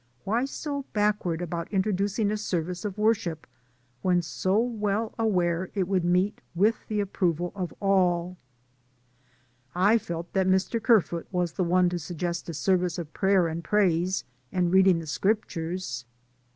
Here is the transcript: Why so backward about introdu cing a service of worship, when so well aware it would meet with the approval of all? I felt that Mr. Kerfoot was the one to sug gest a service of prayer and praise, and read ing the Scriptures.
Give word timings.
Why 0.23 0.45
so 0.45 0.83
backward 0.93 1.43
about 1.43 1.69
introdu 1.69 2.09
cing 2.09 2.31
a 2.31 2.35
service 2.37 2.83
of 2.85 2.97
worship, 2.97 3.45
when 4.01 4.23
so 4.23 4.57
well 4.57 5.13
aware 5.19 5.69
it 5.75 5.87
would 5.87 6.03
meet 6.03 6.41
with 6.55 6.87
the 6.87 6.99
approval 6.99 7.51
of 7.55 7.71
all? 7.79 8.35
I 9.75 9.99
felt 9.99 10.33
that 10.33 10.47
Mr. 10.47 10.81
Kerfoot 10.81 11.27
was 11.31 11.51
the 11.51 11.63
one 11.63 11.87
to 11.89 11.99
sug 11.99 12.17
gest 12.17 12.49
a 12.49 12.53
service 12.55 12.97
of 12.97 13.13
prayer 13.13 13.47
and 13.47 13.63
praise, 13.63 14.23
and 14.51 14.71
read 14.71 14.87
ing 14.87 14.97
the 14.97 15.05
Scriptures. 15.05 16.03